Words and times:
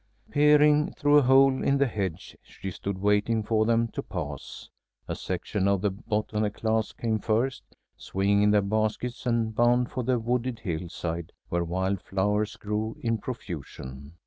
Peering 0.31 0.91
through 0.93 1.19
a 1.19 1.21
hole 1.21 1.63
in 1.63 1.77
the 1.77 1.85
hedge, 1.85 2.35
she 2.41 2.71
stood 2.71 2.97
waiting 2.97 3.43
for 3.43 3.65
them 3.67 3.87
to 3.89 4.01
pass. 4.01 4.67
A 5.07 5.15
section 5.15 5.67
of 5.67 5.81
the 5.81 5.91
botany 5.91 6.49
class 6.49 6.91
came 6.91 7.19
first, 7.19 7.61
swinging 7.97 8.49
their 8.49 8.63
baskets, 8.63 9.27
and 9.27 9.53
bound 9.53 9.91
for 9.91 10.03
a 10.11 10.17
wooded 10.17 10.57
hillside 10.61 11.31
where 11.49 11.63
wild 11.63 12.01
flowers 12.01 12.55
grew 12.57 12.97
in 13.03 13.19
profusion. 13.19 14.13